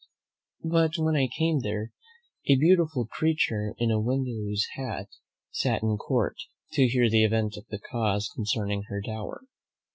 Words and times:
But 0.63 0.93
when 0.97 1.15
I 1.15 1.27
came 1.37 1.59
there, 1.59 1.91
a 2.49 2.55
beautiful 2.55 3.05
creature 3.05 3.75
in 3.77 3.91
a 3.91 3.99
widow's 3.99 4.65
habit 4.75 5.09
sat 5.51 5.83
in 5.83 5.95
court, 5.97 6.37
to 6.71 6.87
hear 6.87 7.07
the 7.07 7.23
event 7.23 7.53
of 7.55 7.65
a 7.71 7.77
cause 7.77 8.27
concerning 8.33 8.81
her 8.89 8.99
dower. 8.99 9.43